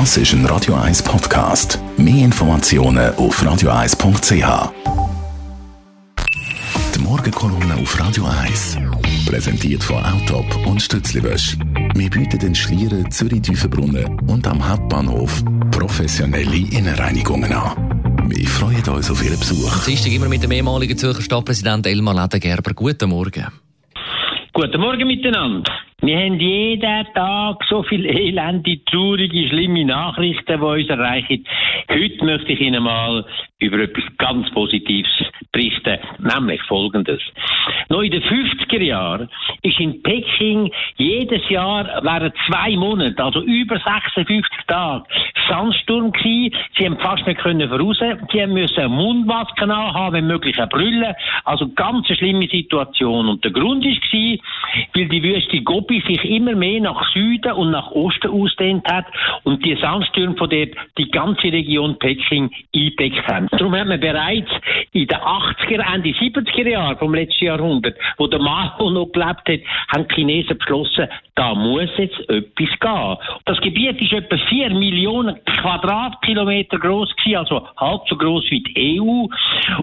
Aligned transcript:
Das 0.00 0.16
ist 0.16 0.32
ein 0.32 0.44
Radio 0.46 0.74
1 0.74 1.04
Podcast. 1.04 1.78
Mehr 1.96 2.24
Informationen 2.24 3.14
auf 3.14 3.40
radio1.ch. 3.40 4.72
Die 6.96 6.98
Morgenkolumne 6.98 7.76
auf 7.80 8.00
Radio 8.00 8.24
1 8.24 8.76
präsentiert 9.24 9.84
von 9.84 10.04
Autop 10.04 10.66
und 10.66 10.82
Stützliwösch. 10.82 11.56
Wir 11.94 12.10
bieten 12.10 12.40
den 12.40 12.56
Schlieren, 12.56 13.08
Zürich-Tüfenbrunnen 13.08 14.18
und 14.28 14.48
am 14.48 14.68
Hauptbahnhof 14.68 15.44
professionelle 15.70 16.56
Innenreinigungen 16.76 17.52
an. 17.52 18.26
Wir 18.28 18.48
freuen 18.48 18.82
uns 18.88 19.08
auf 19.12 19.24
Ihren 19.24 19.38
Besuch. 19.38 19.84
Dienstag 19.84 20.12
immer 20.12 20.28
mit 20.28 20.42
dem 20.42 20.50
ehemaligen 20.50 20.98
Zürcher 20.98 21.22
Stadtpräsident 21.22 21.86
Elmar 21.86 22.20
Ledengerber. 22.20 22.72
Guten 22.74 23.10
Morgen. 23.10 23.46
Guten 24.52 24.80
Morgen 24.80 25.06
miteinander. 25.06 25.83
Wir 26.04 26.18
haben 26.18 26.38
jeden 26.38 27.14
Tag 27.14 27.64
so 27.66 27.82
viel 27.82 28.04
elende, 28.04 28.78
traurige, 28.84 29.48
schlimme 29.48 29.86
Nachrichten, 29.86 30.60
die 30.60 30.62
uns 30.62 30.88
erreichen. 30.90 31.46
Heute 31.90 32.24
möchte 32.26 32.52
ich 32.52 32.60
Ihnen 32.60 32.82
mal 32.82 33.24
über 33.58 33.78
etwas 33.78 34.04
ganz 34.18 34.50
Positives 34.50 35.10
berichten, 35.50 35.98
nämlich 36.18 36.60
Folgendes. 36.64 37.22
Noch 37.88 38.02
in 38.02 38.10
den 38.10 38.22
50er 38.22 38.82
Jahren 38.82 39.30
ist 39.62 39.80
in 39.80 40.02
Peking 40.02 40.70
jedes 40.96 41.48
Jahr 41.48 41.86
während 42.02 42.34
zwei 42.46 42.76
Monaten, 42.76 43.22
also 43.22 43.40
über 43.40 43.78
56 43.78 44.44
Tage, 44.66 45.04
Sandsturm 45.48 46.12
gewesen. 46.12 46.54
Sie 46.76 46.84
haben 46.84 46.98
fast 46.98 47.26
nicht 47.26 47.40
können 47.40 47.68
voraus. 47.68 47.98
Sie 48.30 48.42
haben 48.42 48.52
müssen 48.52 48.90
Mundmasken 48.90 49.74
haben, 49.74 50.14
wenn 50.14 50.26
möglich 50.26 50.58
eine 50.58 50.66
Brille. 50.66 51.16
Also 51.44 51.68
ganz 51.74 52.06
eine 52.08 52.16
schlimme 52.16 52.48
Situation. 52.48 53.28
Und 53.28 53.42
der 53.42 53.52
Grund 53.52 53.86
ist 53.86 54.02
weil 54.94 55.08
die 55.08 55.22
Wüste 55.22 55.60
Gobi 55.62 56.02
sich 56.06 56.24
immer 56.24 56.54
mehr 56.54 56.80
nach 56.80 57.12
Süden 57.12 57.52
und 57.52 57.70
nach 57.70 57.90
Osten 57.90 58.28
ausdehnt 58.28 58.86
hat 58.90 59.06
und 59.42 59.64
die 59.64 59.76
Sandstürme 59.76 60.36
von 60.36 60.48
der 60.48 60.68
die 60.96 61.10
ganze 61.10 61.44
Region 61.44 61.98
Peking 61.98 62.50
eingedeckt 62.74 63.26
haben. 63.26 63.48
Darum 63.50 63.74
hat 63.74 63.88
man 63.88 64.00
bereits 64.00 64.50
in 64.92 65.06
den 65.06 65.18
80er, 65.18 65.94
Ende 65.94 66.10
70er 66.10 66.68
Jahren 66.68 66.98
vom 66.98 67.14
letzten 67.14 67.46
Jahrhundert, 67.46 67.96
wo 68.18 68.26
der 68.26 68.40
Mao 68.40 68.90
noch 68.90 69.10
gelebt 69.12 69.48
hat, 69.48 69.60
haben 69.88 70.08
die 70.08 70.14
Chinesen 70.14 70.58
beschlossen, 70.58 71.08
da 71.34 71.54
muss 71.54 71.90
jetzt 71.96 72.18
etwas 72.28 72.78
gehen. 72.80 73.16
Das 73.44 73.60
Gebiet 73.60 74.00
ist 74.00 74.12
etwa 74.12 74.36
4 74.36 74.70
Millionen 74.70 75.44
Quadratkilometer 75.44 76.78
groß 76.78 77.12
also 77.34 77.66
halb 77.76 78.02
so 78.08 78.16
groß 78.16 78.44
wie 78.50 78.62
die 78.62 79.00
EU. 79.00 79.26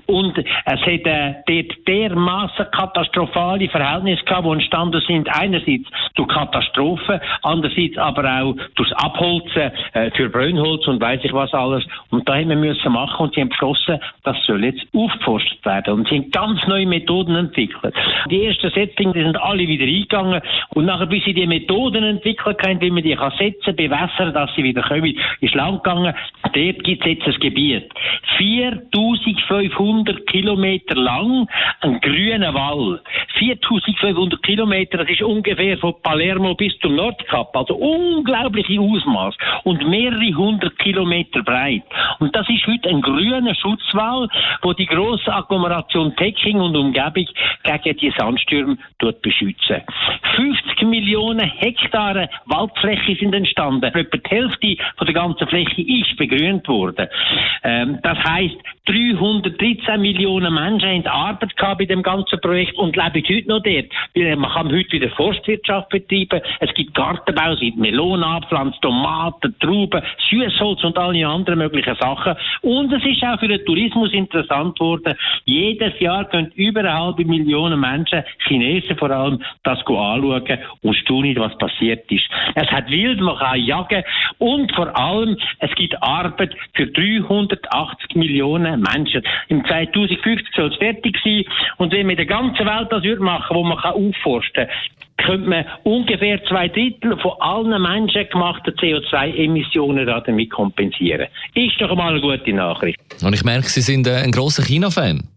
Und 0.05 0.37
es 0.37 0.79
hat 0.81 0.87
äh, 0.87 1.33
dort 1.47 1.87
dermaßen 1.87 2.65
katastrophale 2.71 3.67
Verhältnisse 3.67 4.23
gehabt, 4.23 4.45
die 4.45 4.51
entstanden 4.51 5.00
sind. 5.07 5.29
Einerseits 5.29 5.85
durch 6.15 6.29
Katastrophen, 6.29 7.19
andererseits 7.43 7.97
aber 7.97 8.41
auch 8.41 8.55
durchs 8.75 8.91
Abholzen 8.93 9.71
äh, 9.93 10.11
für 10.11 10.29
Brennholz 10.29 10.87
und 10.87 11.01
weiß 11.01 11.21
ich 11.23 11.33
was 11.33 11.53
alles. 11.53 11.85
Und 12.09 12.27
da 12.27 12.35
haben 12.35 12.49
wir 12.49 12.55
müssen 12.55 12.91
machen 12.91 13.25
und 13.25 13.35
sie 13.35 13.41
haben 13.41 13.49
beschlossen, 13.49 13.99
das 14.23 14.37
soll 14.45 14.63
jetzt 14.63 14.83
aufgeforstet 14.93 15.63
werden. 15.65 15.93
Und 15.93 16.09
sie 16.09 16.15
haben 16.15 16.31
ganz 16.31 16.65
neue 16.67 16.85
Methoden 16.85 17.35
entwickelt. 17.35 17.93
Die 18.29 18.45
ersten 18.45 18.71
Setzlinge 18.71 19.13
die 19.13 19.23
sind 19.23 19.37
alle 19.37 19.67
wieder 19.67 19.85
eingegangen 19.85 20.41
und 20.69 20.85
nachher, 20.85 21.05
bis 21.05 21.23
sie 21.23 21.33
die 21.33 21.47
Methoden 21.47 22.03
entwickelt 22.03 22.57
haben, 22.63 22.81
wie 22.81 22.91
man 22.91 23.03
die 23.03 23.15
kann 23.15 23.31
setzen, 23.37 23.75
bewässern, 23.75 24.33
dass 24.33 24.53
sie 24.55 24.63
wieder 24.63 24.81
kommen, 24.81 25.17
ist 25.39 25.55
lang 25.55 25.77
gegangen. 25.77 26.13
Dort 26.43 26.83
gibt 26.83 27.05
es 27.05 27.11
jetzt 27.11 27.27
ein 27.27 27.39
Gebiet. 27.39 27.91
4500 28.37 30.27
Kilometer 30.27 30.95
lang, 30.95 31.47
ein 31.81 31.99
grüner 32.01 32.53
Wall. 32.53 33.01
4500 33.41 34.43
Kilometer, 34.43 34.99
das 34.99 35.09
ist 35.09 35.23
ungefähr 35.23 35.75
von 35.79 35.95
Palermo 36.03 36.53
bis 36.53 36.77
zum 36.77 36.95
Nordkap, 36.95 37.55
also 37.55 37.73
unglaubliche 37.73 38.79
Ausmaß 38.79 39.35
und 39.63 39.89
mehrere 39.89 40.35
hundert 40.35 40.77
Kilometer 40.77 41.41
breit. 41.41 41.81
Und 42.19 42.35
das 42.35 42.47
ist 42.49 42.67
heute 42.67 42.89
ein 42.89 43.01
grüner 43.01 43.55
Schutzwall, 43.55 44.27
wo 44.61 44.73
die 44.73 44.85
große 44.85 45.33
Agglomeration 45.33 46.15
Peking 46.15 46.59
und 46.59 46.77
Umgebung 46.77 47.25
gegen 47.63 47.97
die 47.97 48.13
Sandstürme 48.15 48.77
dort 48.99 49.23
beschützen. 49.23 49.81
50 50.35 50.83
Millionen 50.83 51.49
Hektare 51.49 52.29
Waldfläche 52.45 53.15
sind 53.15 53.33
entstanden. 53.33 53.85
Etwa 53.85 54.17
die 54.17 54.29
Hälfte 54.29 54.77
von 54.97 55.07
der 55.07 55.15
ganzen 55.15 55.47
Fläche 55.47 55.81
ist 55.81 56.15
begrünt 56.17 56.67
worden. 56.67 57.07
Ähm, 57.63 57.97
das 58.03 58.17
heißt, 58.19 58.57
313 58.85 59.99
Millionen 59.99 60.53
Menschen 60.53 60.89
haben 60.89 61.07
Arbeit 61.07 61.55
gehabt 61.55 61.79
bei 61.79 61.85
dem 61.85 62.03
ganzen 62.03 62.39
Projekt 62.41 62.77
und 62.77 62.95
leben 62.95 63.23
heute 63.31 63.47
noch 63.47 63.63
dort. 63.63 63.85
Man 64.15 64.51
kann 64.51 64.71
heute 64.71 64.91
wieder 64.91 65.09
Forstwirtschaft 65.09 65.89
betreiben. 65.89 66.41
Es 66.59 66.73
gibt 66.73 66.93
Gartenbau, 66.93 67.53
es 67.53 67.59
gibt 67.59 67.77
Melonen 67.77 68.23
abpflanzt, 68.23 68.81
Tomaten, 68.81 69.55
Trauben, 69.59 70.01
Süßholz 70.29 70.83
und 70.83 70.97
alle 70.97 71.27
anderen 71.27 71.59
möglichen 71.59 71.95
Sachen. 71.95 72.35
Und 72.61 72.91
es 72.91 73.03
ist 73.05 73.23
auch 73.23 73.39
für 73.39 73.47
den 73.47 73.65
Tourismus 73.65 74.13
interessant 74.13 74.79
worden. 74.79 75.15
Jedes 75.45 75.99
Jahr 75.99 76.25
können 76.25 76.51
über 76.55 76.81
eine 76.81 76.93
halbe 76.93 77.25
Million 77.25 77.79
Menschen, 77.79 78.23
Chinesen 78.47 78.97
vor 78.97 79.11
allem, 79.11 79.41
das 79.63 79.79
anschauen 79.79 80.59
und 80.81 80.95
staunen, 80.95 81.35
was 81.37 81.57
passiert 81.57 82.11
ist. 82.11 82.25
Es 82.55 82.69
hat 82.69 82.89
wild, 82.89 83.19
man 83.21 83.37
kann 83.37 83.59
jagen 83.59 84.03
und 84.39 84.71
vor 84.73 84.95
allem, 84.97 85.37
es 85.59 85.73
gibt 85.75 86.01
Arbeit 86.01 86.55
für 86.73 86.87
380 86.87 88.15
Millionen 88.15 88.81
Menschen. 88.81 89.23
Im 89.47 89.65
2050 89.65 90.55
soll 90.55 90.71
es 90.71 90.77
fertig 90.77 91.17
sein 91.23 91.45
und 91.77 91.93
wenn 91.93 92.05
man 92.05 92.11
in 92.11 92.17
der 92.17 92.25
ganzen 92.25 92.65
Welt 92.65 92.87
das 92.91 93.03
würde 93.03 93.20
machen, 93.21 93.55
wo 93.55 93.63
man 93.63 93.77
kann 93.77 93.93
aufforsten 93.93 94.67
könnte 95.17 95.49
man 95.49 95.65
ungefähr 95.83 96.43
zwei 96.45 96.67
Drittel 96.67 97.17
von 97.19 97.33
allen 97.39 97.81
menschengemachten 97.81 98.73
CO2-Emissionen 98.73 100.05
damit 100.05 100.49
kompensieren. 100.49 101.27
Ist 101.53 101.79
doch 101.79 101.95
mal 101.95 102.11
eine 102.11 102.21
gute 102.21 102.53
Nachricht. 102.53 102.99
Und 103.23 103.33
ich 103.33 103.43
merke, 103.43 103.67
Sie 103.67 103.81
sind 103.81 104.07
äh, 104.07 104.15
ein 104.15 104.31
großer 104.31 104.63
China-Fan. 104.63 105.27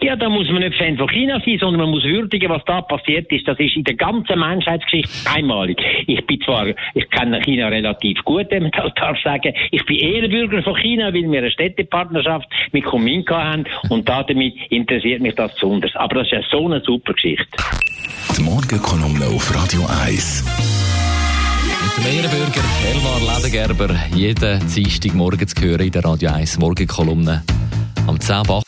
Ja, 0.00 0.14
da 0.14 0.28
muss 0.28 0.48
man 0.48 0.60
nicht 0.60 0.76
Fan 0.76 0.96
von 0.96 1.08
China 1.08 1.40
sein, 1.44 1.58
sondern 1.58 1.80
man 1.82 1.90
muss 1.90 2.04
würdigen, 2.04 2.48
was 2.50 2.64
da 2.66 2.82
passiert 2.82 3.30
ist. 3.32 3.48
Das 3.48 3.58
ist 3.58 3.76
in 3.76 3.82
der 3.82 3.94
ganzen 3.94 4.38
Menschheitsgeschichte 4.38 5.10
einmalig. 5.28 5.80
Ich 6.06 6.24
bin 6.24 6.40
zwar, 6.42 6.68
ich 6.94 7.10
kenne 7.10 7.40
China 7.40 7.68
relativ 7.68 8.22
gut, 8.24 8.46
wenn 8.50 8.64
man 8.64 8.70
das 8.70 8.94
darf 8.94 9.18
sagen. 9.22 9.52
Ich 9.72 9.84
bin 9.86 9.96
Ehrenbürger 9.96 10.62
von 10.62 10.76
China, 10.76 11.12
weil 11.12 11.30
wir 11.30 11.38
eine 11.38 11.50
Städtepartnerschaft 11.50 12.48
mit 12.72 12.84
Kuminka 12.84 13.42
haben 13.42 13.64
und 13.88 14.08
damit 14.08 14.54
interessiert 14.70 15.20
mich 15.20 15.34
das 15.34 15.52
besonders. 15.54 15.94
Aber 15.96 16.16
das 16.16 16.26
ist 16.26 16.32
ja 16.32 16.42
so 16.50 16.66
eine 16.66 16.80
super 16.80 17.12
Geschichte. 17.14 17.46
Die 18.36 18.42
Morgenkolumne 18.42 19.26
auf 19.26 19.52
Radio 19.52 19.80
1. 20.04 20.44
Mit 21.66 21.96
dem 21.96 22.18
Ehrenbürger 22.18 22.62
Elmar 22.86 23.36
Ledengerber 23.36 23.94
jeden 24.14 24.60
Dienstagmorgen 24.68 25.48
zu 25.48 25.60
hören 25.60 25.80
in 25.80 25.90
der 25.90 26.04
Radio 26.04 26.30
1 26.30 26.58
Morgenkolumne 26.58 27.42
am 28.06 28.20
10 28.20 28.42
Bach. 28.44 28.67